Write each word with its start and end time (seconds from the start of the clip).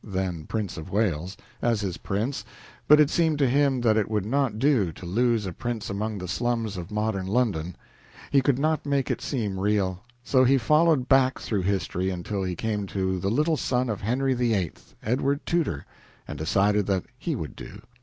(then 0.03 0.45
Prince 0.47 0.77
of 0.77 0.89
Wales) 0.89 1.37
as 1.61 1.81
his 1.81 1.97
prince, 1.97 2.43
but 2.87 2.99
it 2.99 3.11
seemed 3.11 3.37
to 3.37 3.47
him 3.47 3.81
that 3.81 3.97
it 3.97 4.09
would 4.09 4.25
not 4.25 4.57
do 4.57 4.91
to 4.91 5.05
lose 5.05 5.45
a 5.45 5.53
prince 5.53 5.91
among 5.91 6.17
the 6.17 6.27
slums 6.27 6.75
of 6.75 6.89
modern 6.89 7.27
London 7.27 7.75
he 8.31 8.41
could 8.41 8.57
not 8.57 8.83
make 8.83 9.11
it 9.11 9.21
seem 9.21 9.59
real; 9.59 10.01
so 10.23 10.43
he 10.43 10.57
followed 10.57 11.07
back 11.07 11.37
through 11.37 11.61
history 11.61 12.09
until 12.09 12.41
he 12.41 12.55
came 12.55 12.87
to 12.87 13.19
the 13.19 13.29
little 13.29 13.57
son 13.57 13.89
of 13.91 14.01
Henry 14.01 14.33
VIII., 14.33 14.71
Edward 15.03 15.45
Tudor, 15.45 15.85
and 16.27 16.35
decided 16.35 16.87
that 16.87 17.03
he 17.19 17.35
would 17.35 17.55
do. 17.55 17.83